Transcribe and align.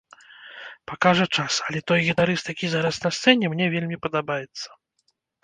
Пакажа 0.91 1.27
час, 1.39 1.53
але 1.65 1.81
той 1.91 1.99
гітарыст, 2.07 2.49
які 2.55 2.71
зараз 2.73 2.95
на 3.05 3.13
сцэне, 3.19 3.45
мне 3.53 3.69
вельмі 3.77 4.01
падабаецца. 4.09 4.67